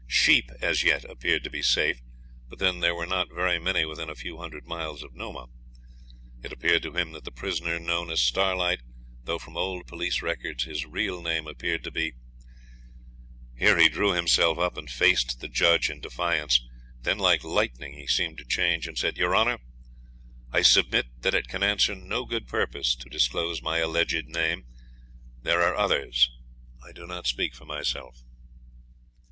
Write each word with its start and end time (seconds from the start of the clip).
Sheep, 0.07 0.49
as 0.63 0.81
yet, 0.81 1.05
appeared 1.05 1.43
to 1.43 1.51
be 1.51 1.61
safe; 1.61 2.01
but 2.49 2.57
then 2.57 2.79
there 2.79 2.95
were 2.95 3.05
not 3.05 3.31
very 3.31 3.59
many 3.59 3.85
within 3.85 4.09
a 4.09 4.15
few 4.15 4.37
hundred 4.39 4.65
miles 4.65 5.03
of 5.03 5.13
Nomah. 5.13 5.45
It 6.41 6.51
appeared 6.51 6.81
to 6.81 6.95
him 6.97 7.11
that 7.11 7.23
the 7.23 7.29
prisoner 7.31 7.77
known 7.77 8.09
as 8.09 8.19
Starlight, 8.19 8.81
though 9.25 9.37
from 9.37 9.55
old 9.55 9.85
police 9.85 10.23
records 10.23 10.63
his 10.63 10.87
real 10.87 11.21
name 11.21 11.45
appeared 11.45 11.83
to 11.83 11.91
be' 11.91 12.13
Here 13.59 13.77
he 13.77 13.89
drew 13.89 14.11
himself 14.13 14.57
up 14.57 14.75
and 14.75 14.89
faced 14.89 15.39
the 15.39 15.47
judge 15.47 15.87
in 15.91 15.99
defiance. 16.01 16.67
Then 17.03 17.19
like 17.19 17.43
lightning 17.43 17.93
he 17.93 18.07
seemed 18.07 18.39
to 18.39 18.43
change, 18.43 18.87
and 18.87 18.97
said 18.97 19.17
'Your 19.17 19.35
Honour, 19.35 19.59
I 20.51 20.63
submit 20.63 21.05
that 21.21 21.35
it 21.35 21.47
can 21.47 21.61
answer 21.61 21.93
no 21.93 22.25
good 22.25 22.47
purpose 22.47 22.95
to 22.95 23.07
disclose 23.07 23.61
my 23.61 23.77
alleged 23.77 24.25
name. 24.25 24.65
There 25.43 25.61
are 25.61 25.75
others 25.75 26.31
I 26.83 26.91
do 26.91 27.05
not 27.05 27.27
speak 27.27 27.53
for 27.53 27.65
myself.' 27.65 28.23